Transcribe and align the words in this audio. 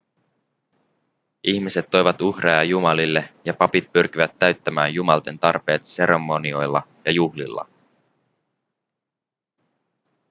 ihmiset 1.43 1.89
toivat 1.89 2.21
uhreja 2.21 2.63
jumalille 2.63 3.29
ja 3.45 3.53
papit 3.53 3.93
pyrkivät 3.93 4.39
täyttämään 4.39 4.93
jumalten 4.93 5.39
tarpeet 5.39 5.81
seremonioilla 5.81 6.83
ja 7.05 7.11
juhlilla 7.11 7.67